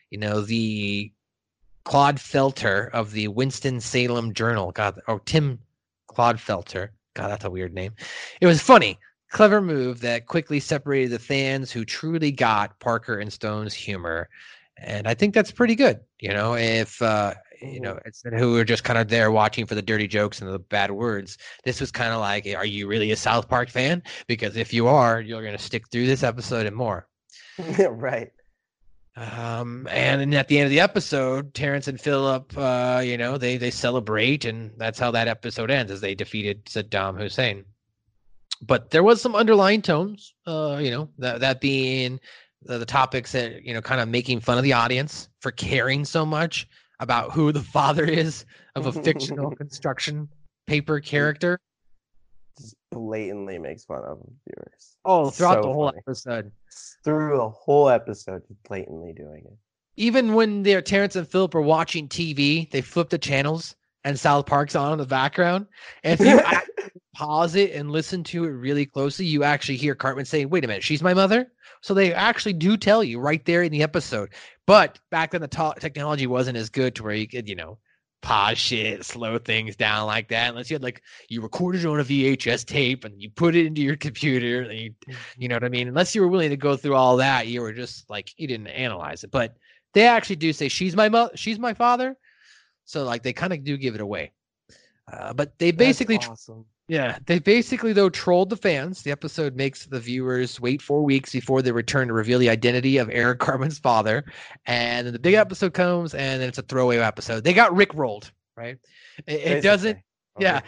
[0.09, 1.11] You know, the
[1.85, 5.59] Clodfelter of the Winston Salem Journal, God, oh Tim
[6.09, 7.93] Clodfelter, God, that's a weird name.
[8.41, 8.99] It was funny,
[9.31, 14.29] clever move that quickly separated the fans who truly got Parker and Stone's humor,
[14.77, 15.99] and I think that's pretty good.
[16.19, 19.75] You know, if uh, you know, it's who were just kind of there watching for
[19.75, 21.37] the dirty jokes and the bad words.
[21.63, 24.03] This was kind of like, are you really a South Park fan?
[24.27, 27.07] Because if you are, you're going to stick through this episode and more.
[27.89, 28.31] right.
[29.15, 33.39] Um, and then at the end of the episode, Terrance and Phillip, uh, you know,
[33.39, 37.65] they they celebrate, and that's how that episode ends, as they defeated Saddam Hussein.
[38.61, 42.19] But there was some underlying tones, uh, you know, that that being
[42.63, 46.05] the, the topics that you know, kind of making fun of the audience for caring
[46.05, 46.67] so much
[46.99, 50.27] about who the father is of a fictional construction
[50.65, 51.59] paper character.
[52.59, 54.97] Just blatantly makes fun of viewers.
[55.05, 55.99] Oh, throughout So the whole funny.
[56.07, 56.51] episode.
[57.03, 59.57] Through the whole episode, just blatantly doing it.
[59.95, 64.45] even when they're Terrance and Phillip are watching TV, they flip the channels and South
[64.47, 65.67] Park's on in the background.
[66.03, 66.73] And if you actually
[67.17, 70.67] pause it and listen to it really closely, you actually hear Cartman saying, "Wait a
[70.67, 71.51] minute, she's my mother."
[71.81, 74.29] So they actually do tell you right there in the episode.
[74.67, 77.79] But back then, the technology wasn't as good to where you could, you know,
[78.21, 80.49] pause shit, slow things down like that.
[80.49, 83.65] Unless you had like you recorded it on a VHS tape and you put it
[83.65, 84.93] into your computer, and you,
[85.37, 85.87] you know what I mean.
[85.87, 88.67] Unless you were willing to go through all that, you were just like you didn't
[88.67, 89.31] analyze it.
[89.31, 89.57] But
[89.93, 92.15] they actually do say she's my mother, she's my father.
[92.85, 94.33] So like they kind of do give it away.
[95.11, 96.65] Uh, but they basically awesome.
[96.87, 99.03] Yeah, they basically though trolled the fans.
[99.03, 102.97] The episode makes the viewers wait four weeks before they return to reveal the identity
[102.97, 104.23] of Eric Cartman's father,
[104.65, 107.43] and then the big episode comes, and then it's a throwaway episode.
[107.43, 108.77] They got Rick rolled, right?
[109.27, 109.99] It, it doesn't.
[110.37, 110.43] Basically.
[110.45, 110.61] yeah.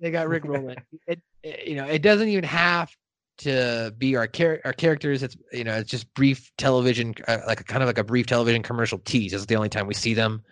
[0.00, 0.76] They got Rick rolling.
[1.06, 2.90] it, it- you know, it doesn't even have
[3.38, 5.22] to be our char- our characters.
[5.22, 8.26] It's you know, it's just brief television, uh, like a kind of like a brief
[8.26, 9.30] television commercial tease.
[9.32, 10.42] This is the only time we see them,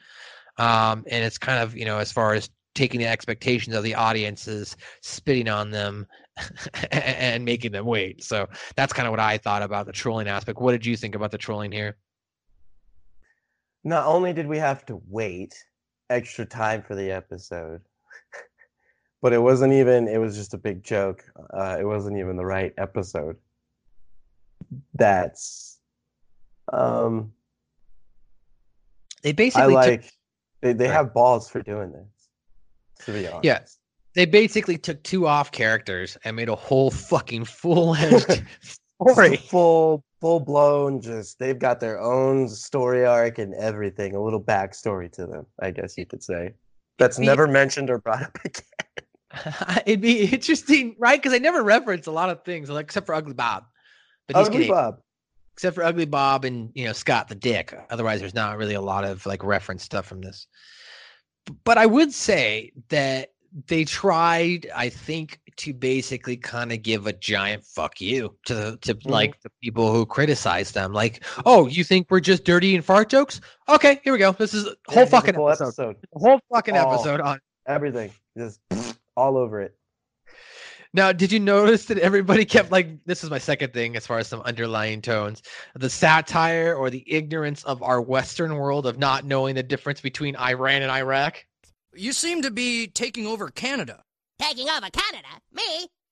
[0.59, 3.95] um, and it's kind of you know, as far as taking the expectations of the
[3.95, 6.07] audiences, spitting on them,
[6.93, 8.23] and making them wait.
[8.23, 10.61] So that's kind of what I thought about the trolling aspect.
[10.61, 11.97] What did you think about the trolling here?
[13.83, 15.55] Not only did we have to wait
[16.11, 17.81] extra time for the episode,
[19.23, 21.25] but it wasn't even, it was just a big joke.
[21.53, 23.37] Uh, it wasn't even the right episode.
[24.95, 25.79] That's,
[26.73, 27.33] um,
[29.23, 30.13] They I basically took- like,
[30.63, 30.95] they, they Right.
[30.95, 32.07] have balls for doing this,
[33.05, 33.45] to be honest.
[33.45, 33.61] Yeah.
[34.15, 37.95] they basically took two off characters and made a whole fucking full
[38.99, 39.37] story.
[39.37, 45.13] Full, full blown, just, they've got their own story arc and everything, a little backstory
[45.13, 46.55] to them, I guess you could say.
[46.99, 48.63] That's be- never mentioned or brought up again.
[49.87, 51.21] It'd be interesting, right?
[51.21, 53.65] Because they never reference a lot of things, like except for Ugly Bob.
[54.29, 54.69] But Ugly.
[54.69, 54.99] Bob.
[55.53, 57.79] except for Ugly Bob and you know Scott the Dick.
[57.91, 60.47] Otherwise, there's not really a lot of like reference stuff from this.
[61.65, 63.33] But I would say that
[63.69, 68.79] they tried, I think, to basically kind of give a giant fuck you to the
[68.83, 69.09] to mm-hmm.
[69.09, 70.93] like the people who criticize them.
[70.93, 73.41] Like, oh, you think we're just dirty and fart jokes?
[73.69, 74.33] Okay, here we go.
[74.33, 75.65] This is a Yeah, whole a fucking episode.
[75.65, 75.97] episode.
[76.15, 76.93] A whole fucking All.
[76.93, 77.41] episode on.
[77.67, 78.11] Everything.
[78.37, 78.61] Just
[79.17, 79.75] all over it.
[80.97, 84.19] Now, did you notice that everybody kept like this is my second thing as far
[84.19, 85.43] as some underlying tones,
[85.75, 90.37] the satire or the ignorance of our Western world of not knowing the difference between
[90.37, 91.45] Iran and Iraq?
[91.95, 94.03] You seem to be taking over Canada.
[94.39, 95.29] Taking over Canada?
[95.53, 95.63] Me?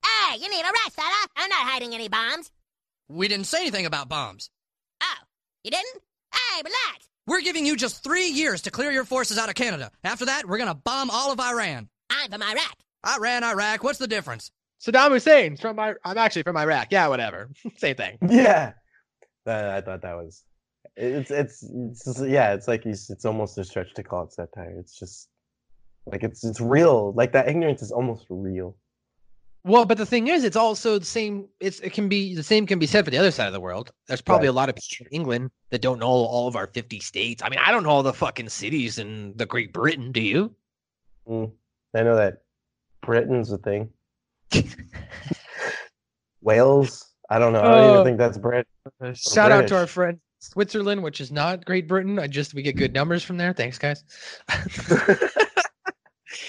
[0.04, 1.28] Hey, you need a rest, fella.
[1.34, 2.50] I'm not hiding any bombs.
[3.08, 4.50] We didn't say anything about bombs.
[5.02, 5.24] Oh,
[5.62, 6.02] you didn't?
[6.30, 7.08] Hey, relax.
[7.26, 9.90] We're giving you just three years to clear your forces out of Canada.
[10.04, 11.88] After that, we're gonna bomb all of Iran.
[12.10, 12.76] I'm from Iraq.
[13.06, 14.50] Iran, Iraq, what's the difference?
[14.84, 16.88] Saddam Hussein's from I- I'm actually from Iraq.
[16.90, 17.50] Yeah, whatever.
[17.76, 18.18] Same thing.
[18.28, 18.72] Yeah.
[19.46, 20.42] I thought that was.
[20.96, 22.54] It's, it's it's yeah.
[22.54, 24.76] It's like it's almost a stretch to call it satire.
[24.78, 25.28] It's just
[26.06, 27.12] like it's it's real.
[27.14, 28.76] Like that ignorance is almost real.
[29.64, 31.48] Well, but the thing is, it's also the same.
[31.60, 33.60] It's it can be the same can be said for the other side of the
[33.60, 33.90] world.
[34.08, 34.52] There's probably Right.
[34.52, 37.42] a lot of people in England that don't know all of our 50 states.
[37.42, 40.12] I mean, I don't know all the fucking cities in the Great Britain.
[40.12, 40.54] Do you?
[41.28, 41.50] Mm.
[41.94, 42.42] I know that
[43.02, 43.88] Britain's a thing.
[46.42, 47.12] Wales.
[47.30, 47.60] I don't know.
[47.60, 47.92] I don't Oh.
[47.94, 48.66] even think that's Brit.
[49.14, 52.18] Shout out to our friend Switzerland, which is not Great Britain.
[52.18, 53.52] I just we get good numbers from there.
[53.52, 54.04] Thanks, guys.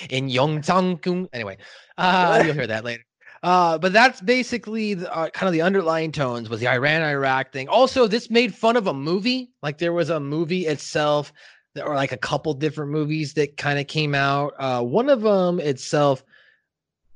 [0.09, 1.27] In Yongtang.
[1.31, 1.57] Anyway,
[1.97, 3.03] uh, you'll hear that later.
[3.43, 7.53] Uh, but that's basically the, uh, kind of the underlying tones was the Iran Iraq
[7.53, 7.69] thing.
[7.69, 9.51] Also, this made fun of a movie.
[9.61, 11.31] Like there was a movie itself,
[11.75, 14.53] that, or like a couple different movies that kind of came out.
[14.57, 16.23] Uh, one of them itself,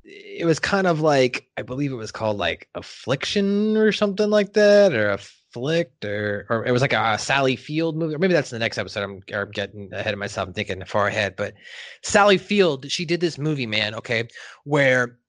[0.10, 4.54] it was kind of like I believe it was called like Affliction or something like
[4.54, 8.50] that, or Afflict, or or it was like a, Sally Field movie, or maybe that's
[8.50, 9.04] the next episode.
[9.04, 10.48] I'm, I'm getting ahead of myself.
[10.48, 11.54] I'm thinking far ahead, but
[12.04, 13.94] Sally Field, she did this movie, man.
[13.96, 14.28] Okay,
[14.64, 15.20] where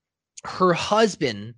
[0.45, 1.55] her husband.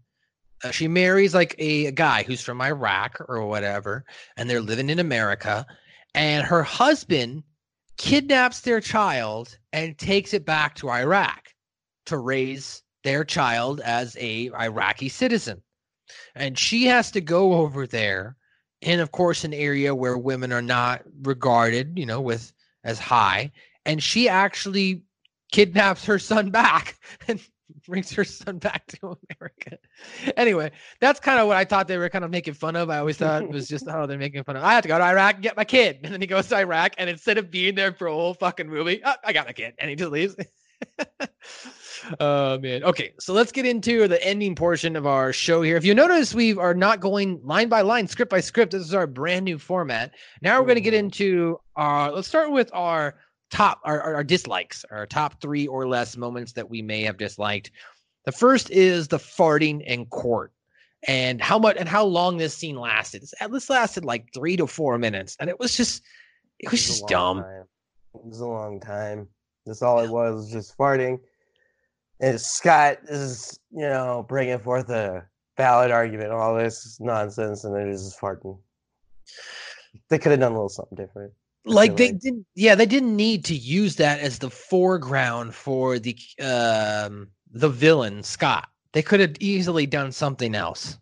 [0.64, 4.04] Uh, she marries like a, a guy who's from Iraq or whatever,
[4.36, 5.66] and they're living in America.
[6.14, 7.42] And her husband
[7.96, 11.48] kidnaps their child and takes it back to Iraq
[12.06, 15.62] to raise their child as a Iraqi citizen.
[16.34, 18.36] And she has to go over there
[18.80, 22.52] in of course an area where women are not regarded, you know, with
[22.84, 23.52] as high,
[23.86, 25.02] and she actually
[25.52, 27.40] kidnaps her son back and
[27.86, 29.78] brings her son back to America.
[30.36, 32.90] Anyway, that's kind of what I thought they were kind of making fun of.
[32.90, 34.64] I always thought it was just oh they're making fun of.
[34.64, 36.56] I have to go to Iraq and get my kid, and then he goes to
[36.56, 39.52] Iraq, and instead of being there for a whole fucking movie, oh, I got my
[39.52, 40.36] kid, and he just leaves.
[42.20, 42.82] Oh man.
[42.84, 45.76] Okay, so let's get into the ending portion of our show here.
[45.76, 48.72] If you notice, we are not going line by line, script by script.
[48.72, 50.12] This is our brand new format.
[50.40, 50.98] Now we're going to get Mhm.
[50.98, 52.10] into our.
[52.12, 53.16] Let's start with our
[53.50, 57.18] top, our, our, our dislikes, our top three or less moments that we may have
[57.18, 57.70] disliked.
[58.24, 60.52] The first is the farting in court,
[61.08, 63.22] and how much and how long this scene lasted.
[63.22, 66.02] This- lasted like three to four minutes, and it was just,
[66.58, 67.42] it was It just dumb.
[67.42, 67.64] time.
[68.14, 69.28] It was a long time.
[69.66, 71.18] That's all it was, was just farting.
[72.22, 77.90] And Scott is, you know, bringing forth a valid argument, all this nonsense, and they're
[77.90, 78.58] just farting.
[80.08, 81.32] They could have done a little something different.
[81.64, 85.98] like they like- didn't yeah they didn't need to use that as the foreground for
[85.98, 88.68] the um the villain scott.
[88.92, 90.98] They could have easily done something else.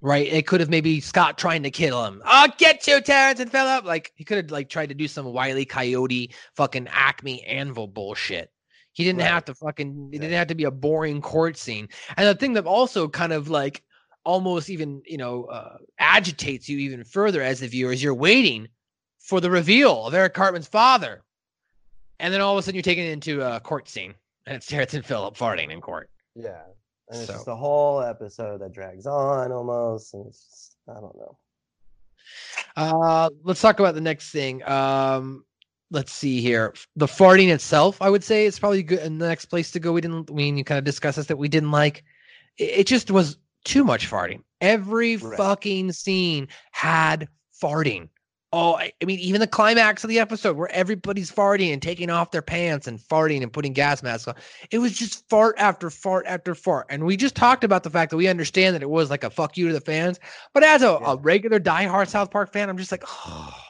[0.00, 0.28] Right?
[0.28, 2.22] It could have maybe scott trying to kill him.
[2.24, 3.84] I'll get you terrance and phillip!
[3.84, 8.50] Like he could have like tried to do some wily coyote fucking acme anvil bullshit
[8.98, 9.28] he didn't Right.
[9.30, 12.52] have to fucking it didn't have to be a boring court scene and the thing
[12.54, 13.82] that also kind of like
[14.24, 18.66] almost even you know uh, agitates you even further as the viewer is you're waiting
[19.20, 21.22] for the reveal of Eric Cartman's father.
[22.18, 24.14] And then all of a sudden you're taken into a court scene
[24.46, 26.10] and it's Terrance and Phillip farting in court.
[26.34, 26.62] Yeah.
[27.08, 30.14] And it's So- just a whole episode that drags on almost.
[30.14, 31.38] And it's just, I don't know.
[32.76, 34.62] Uh, let's talk about the next thing.
[34.68, 35.44] Um,
[35.90, 36.74] let's see here.
[36.96, 38.98] The farting itself, I would say, it's probably good.
[39.00, 40.30] And the next place to go, we didn't.
[40.30, 42.04] I mean, you kind of discussed this that we didn't like.
[42.58, 44.42] It, it just was too much farting.
[44.60, 45.36] Every Right.
[45.36, 47.28] fucking scene had
[47.62, 48.08] farting.
[48.50, 52.08] Oh, I, I mean, even the climax of the episode where everybody's farting and taking
[52.08, 54.36] off their pants and farting and putting gas masks on.
[54.70, 56.86] It was just fart after fart after fart.
[56.88, 59.28] And we just talked about the fact that we understand that it was like a
[59.28, 60.18] fuck you to the fans.
[60.54, 61.12] But as a, Yeah.
[61.12, 63.54] a regular diehard South Park fan, I'm just like, oh,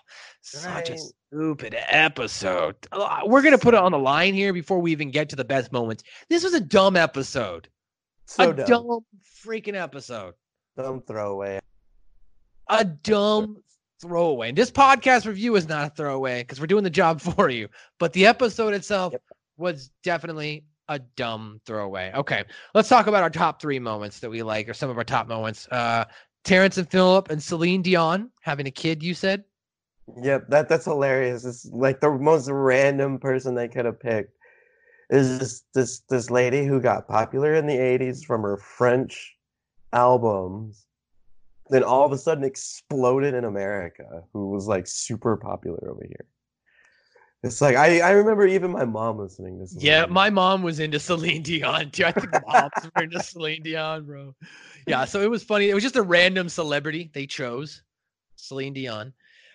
[0.50, 2.76] such a stupid episode.
[2.92, 5.44] Uh, We're gonna put it on the line here before we even get to the
[5.44, 6.02] best moments.
[6.28, 7.68] This was a dumb episode.
[8.26, 8.66] So a dumb.
[8.66, 9.00] dumb
[9.44, 10.34] freaking episode.
[10.76, 11.60] Dumb throwaway.
[12.68, 13.62] A dumb
[14.00, 14.50] throwaway.
[14.50, 17.68] And this podcast review is not a throwaway because we're doing the job for you.
[17.98, 19.22] But the episode itself Yep.
[19.56, 22.12] was definitely a dumb throwaway.
[22.14, 25.04] Okay, let's talk about our top three moments that we like, or some of our
[25.04, 25.68] top moments.
[25.70, 26.04] Uh,
[26.44, 29.02] Terrance and Phillip and Celine Dion having a kid.
[29.02, 29.44] You said.
[30.16, 31.44] Yep, that that's hilarious.
[31.44, 34.38] It's like the most random person they could have picked
[35.10, 39.36] is this this this lady who got popular in the 80s from her French
[39.92, 40.86] albums.
[41.70, 46.26] Then all of a sudden exploded in America, who was like super popular over here.
[47.42, 49.76] It's like I, I remember even my mom listening to this.
[49.78, 52.04] Yeah, my mom was into Celine Dion too.
[52.04, 54.34] I think moms were into Celine Dion, bro.
[54.86, 55.68] Yeah, so it was funny.
[55.68, 57.82] It was just a random celebrity they chose,
[58.36, 59.12] Celine Dion.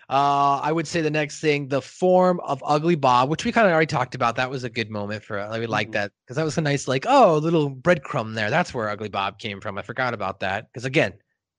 [0.09, 3.65] Uh, I would say the next thing, the form of Ugly Bob, which we kind
[3.67, 4.35] of already talked about.
[4.35, 5.39] That was a good moment for.
[5.39, 5.93] I like Mhm.
[5.93, 8.49] that because that was a nice, like, oh, little breadcrumb there.
[8.49, 9.77] That's where Ugly Bob came from.
[9.77, 11.13] I forgot about that because again,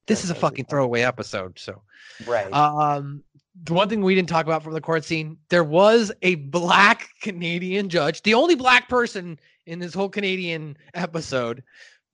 [0.07, 1.59] this That's is a fucking throwaway episode.
[1.59, 1.83] So
[2.27, 2.53] right.
[2.53, 3.23] um,
[3.65, 7.09] the one thing we didn't talk about from the court scene, there was a black
[7.23, 11.63] Canadian judge, the only black person in this whole Canadian episode,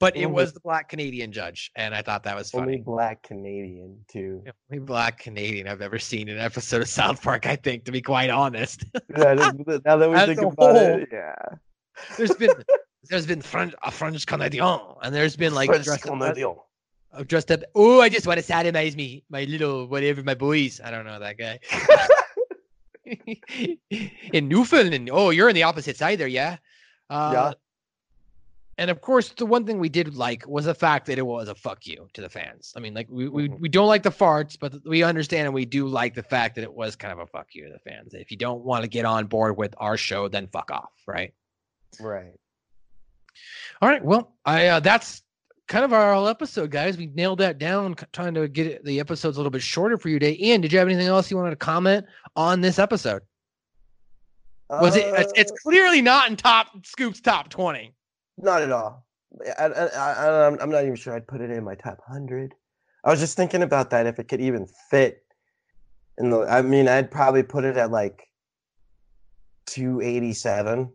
[0.00, 2.64] but it was the black Canadian judge, and I thought that was funny.
[2.64, 4.42] Only black Canadian too.
[4.46, 7.84] The only black Canadian I've ever seen in an episode of South Park, I think,
[7.84, 8.84] to be quite honest.
[9.16, 9.34] Yeah,
[9.84, 10.76] now that we As think about whole.
[10.76, 11.34] it, yeah.
[12.16, 12.50] there's been
[13.10, 16.54] there's been French, a French Canadian, and there's been like French dressed up, Canadian.
[17.12, 17.60] uh, dressed up.
[17.74, 20.80] Oh, I just want to satirize me, my little whatever, my boys.
[20.82, 21.58] I don't know that guy.
[24.32, 25.10] in Newfoundland.
[25.12, 26.56] Oh, you're in the opposite side there, yeah.
[27.10, 27.52] Uh, Yeah.
[28.80, 31.48] And of course, the one thing we did like was the fact that it was
[31.48, 32.72] a fuck you to the fans.
[32.74, 33.60] I mean, like we we, Mhm.
[33.60, 36.62] we don't like the farts, but we understand and we do like the fact that
[36.62, 38.14] it was kind of a fuck you to the fans.
[38.14, 41.34] If you don't want to get on board with our show, then fuck off, right?
[42.00, 42.32] Right.
[43.82, 44.02] All right.
[44.02, 45.22] Well, I uh, that's
[45.68, 46.96] kind of our whole episode, guys.
[46.96, 50.18] We nailed that down, trying to get the episodes a little bit shorter for you
[50.18, 50.38] today.
[50.40, 53.20] Ian, did you have anything else you wanted to comment on this episode?
[54.70, 55.04] Was it?
[55.04, 57.92] It's, it's Uh, clearly not in top Scoop's top twenty.
[58.42, 59.04] Not at all.
[59.58, 62.54] I, I, I, I'm- not even sure I'd put it in my top hundred.
[63.04, 65.22] I was just thinking about that if it could even fit.
[66.18, 68.28] In the, I mean, I'd probably put it at like
[69.66, 70.90] 287.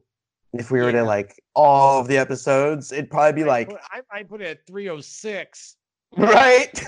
[0.54, 1.00] If we were Yeah.
[1.02, 4.68] to like all of the episodes, it'd probably be like I, I put it at
[4.68, 5.76] three hundred six
[6.18, 6.82] right.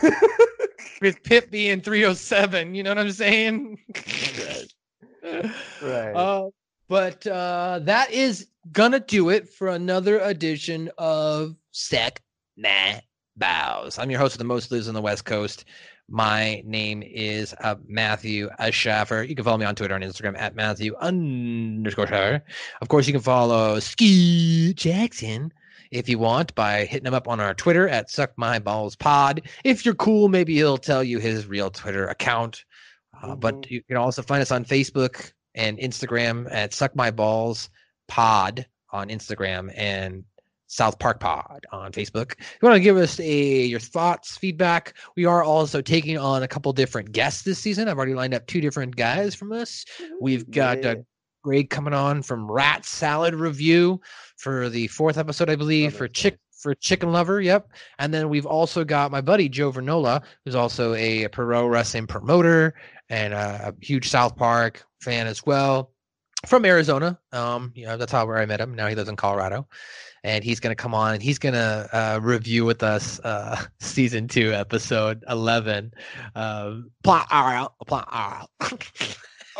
[1.02, 2.76] with Pip being three hundred seven.
[2.76, 3.80] You know what I'm saying?
[5.24, 6.14] Right.
[6.16, 6.48] Uh,
[6.88, 12.22] but uh, that is gonna do it for another edition of Suck
[12.58, 13.02] My
[13.36, 13.98] Balls.
[14.00, 15.66] I'm your host of the most lives on the West Coast.
[16.10, 19.24] My name is uh, Matthew Schaffer.
[19.24, 22.44] You can follow me on Twitter and Instagram at Matthew underscore Schaffer.
[22.82, 25.52] Of course, you can follow Scoop Jackson
[25.92, 29.42] if you want by hitting him up on our Twitter at Suck My Balls Pod.
[29.64, 32.64] If you're cool, maybe he'll tell you his real Twitter account.
[33.22, 37.70] Uh, But you can also find us on Facebook and Instagram at Suck My Balls
[38.08, 40.24] Pod on Instagram and
[40.68, 42.34] South Park Pod on Facebook.
[42.40, 46.44] If you want to give us a your thoughts, feedback, we are also taking on
[46.44, 47.88] a couple different guests this season.
[47.88, 49.86] I've already lined up two different guys from us.
[50.22, 50.98] We've got uh,
[51.44, 54.02] Greg coming on from Rat Salad Review
[54.36, 57.40] for the fourth episode, I believe, for Chick for Chicken Lover.
[57.40, 57.72] Yep.
[58.00, 62.74] And then we've also got my buddy Joe Vernola, who's also a pro wrestling promoter
[63.10, 65.92] and a, a huge South Park fan as well
[66.46, 67.20] from Arizona.
[67.32, 68.74] Um, you know, that's how where I met him.
[68.76, 69.68] Now he lives in Colorado.
[70.24, 74.52] And he's gonna come on and he's gonna uh, review with us uh, season two,
[74.54, 75.94] episode eleven.
[76.36, 78.70] Um, plot RL, plot RL.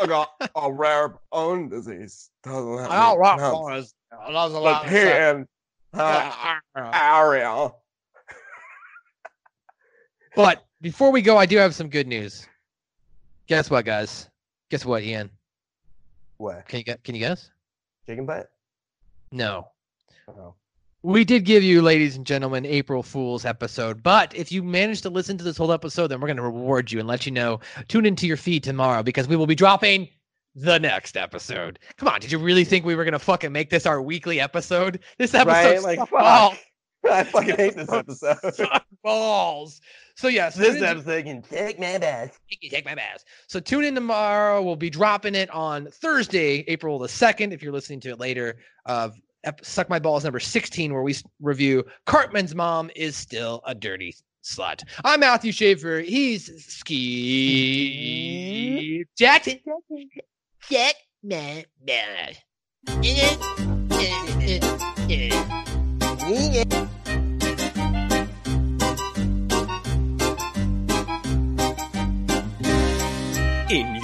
[0.00, 2.30] I got a rare bone disease.
[2.42, 3.52] Doesn't have I got rock mouth.
[3.52, 3.94] bars.
[4.10, 6.60] That's a The lot of stuff.
[6.74, 7.70] uh, area.
[10.36, 12.46] But before we go, I do have some good news.
[13.46, 14.28] Guess what, guys?
[14.70, 15.30] Guess what, Ian?
[16.38, 16.66] What?
[16.68, 17.04] Can you get?
[17.04, 17.50] Can you guess?
[18.06, 18.50] Chicken butt?
[19.30, 19.68] No.
[20.28, 20.54] Oh.
[21.02, 24.02] We did give you, ladies and gentlemen, April Fool's episode.
[24.02, 26.90] But if you manage to listen to this whole episode, then we're going to reward
[26.90, 27.60] you and let you know.
[27.86, 30.08] Tune into your feed tomorrow because we will be dropping
[30.56, 31.78] the next episode.
[31.96, 34.40] Come on, did you really think we were going to fucking make this our weekly
[34.40, 35.00] episode?
[35.18, 35.98] This episode Right?
[35.98, 36.58] Like, fuck.
[37.10, 38.36] I fucking hate this episode.
[39.02, 39.80] Balls.
[40.16, 42.38] So yes, this episode can take my bath.
[42.48, 43.24] You can take my bass.
[43.46, 44.60] So tune in tomorrow.
[44.62, 48.56] We'll be dropping it on Thursday, April the 2nd, if you're listening to it later,
[48.86, 53.74] of ep- Suck My Balls number 16, where we review Cartman's Mom is Still a
[53.74, 54.82] Dirty Slut.
[55.04, 56.00] I'm Matthew Schaefer.
[56.00, 56.96] He's Scoop
[59.16, 59.60] Jackson.
[60.68, 62.34] Jack, man, man.
[66.28, 66.36] En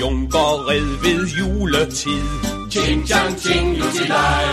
[0.01, 2.22] junkerred ved juletid.
[2.70, 4.45] Ching chang ching lutilej.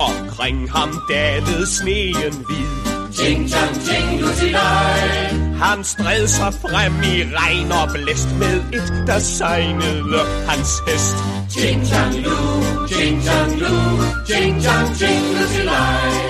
[0.00, 2.72] Omkring ham dalede sneen hvid.
[3.12, 4.98] Ching chang ching lutilej.
[5.62, 11.16] Han stred sig frem i regn og blæst med et, der sejnede hans hest.
[11.50, 13.74] Ching chang lu, ching chang lu,
[14.26, 16.27] ching chang ching lutilej.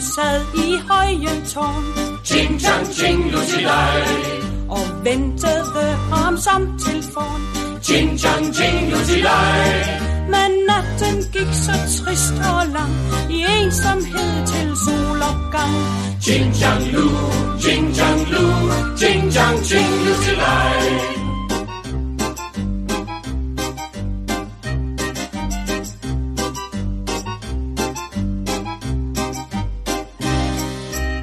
[0.00, 1.84] Sad i højen tårn
[2.24, 4.50] Ching chang ching lutilej.
[4.68, 7.42] og ventede ham som til forn.
[7.82, 10.10] Ching chang ching lutilej.
[10.28, 12.94] Men natten gik så trist og lang
[13.30, 15.74] i ensomhed til solopgang.
[16.22, 17.08] Ching chang lu,
[17.60, 18.44] ching chang lu,
[18.96, 21.19] ching chang ching lutilej.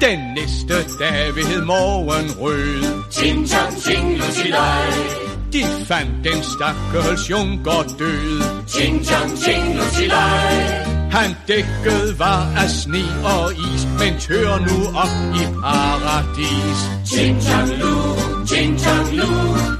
[0.08, 3.10] Den næste dag ved morgen rød.
[3.10, 4.86] Ting, tang, ting, lusilej.
[5.52, 8.42] De fandt den stakkels junker død.
[8.66, 10.52] Ting, tang, ting, lusilej.
[11.10, 16.78] Han dækket var af sne og is, men tør nu op i paradis.
[17.12, 17.94] Ting, tang, lu,
[18.46, 19.30] ting, tang, lu,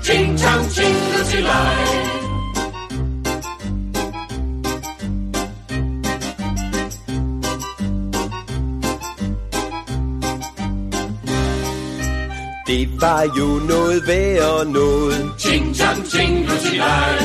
[0.04, 2.07] ting, tang, ting, lusilej.
[13.00, 15.32] Var jo noget værd noget.
[15.38, 17.18] Ching chang ching lutilej.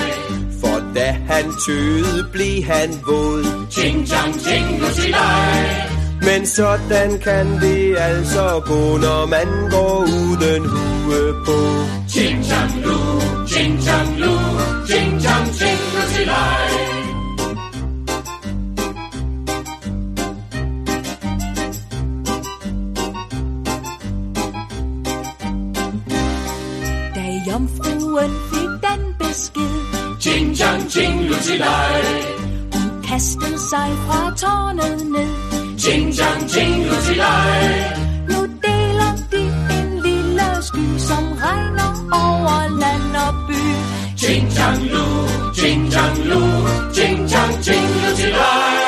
[0.61, 3.45] For da han tøede, blev han våd.
[3.71, 5.93] Ching chang ching lutilej.
[6.21, 11.59] Men sådan kan det altså gå, når man går uden hue på.
[12.09, 12.97] Ching chang lu,
[13.47, 14.33] ching chang lu,
[14.87, 16.62] ching chang ching lutilej.
[30.63, 32.01] Chang Ching Lucilai.
[32.73, 35.31] Hun kastede sig fra tårnet ned.
[35.77, 37.59] Ching Chang Ching Lucilai.
[38.29, 39.43] Nu deler de
[39.77, 43.61] en lille sky, som regner over land og by.
[44.17, 45.05] Ching Chang Lu,
[45.57, 46.41] Ching Chang Lu,
[46.95, 48.82] Ching Chang Ching Lucilai.